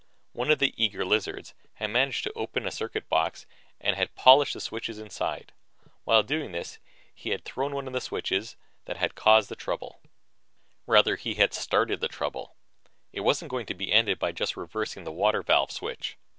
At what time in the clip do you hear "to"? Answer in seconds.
2.23-2.33, 13.67-13.75